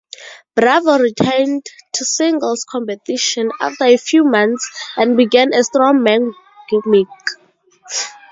Bravo 0.55 0.97
returned 0.97 1.67
to 1.93 2.03
singles 2.05 2.65
competition 2.67 3.51
after 3.61 3.83
a 3.85 3.97
few 3.97 4.23
months 4.23 4.67
and 4.97 5.15
began 5.15 5.53
a 5.53 5.57
strongman 5.61 6.33
gimmick. 6.71 7.07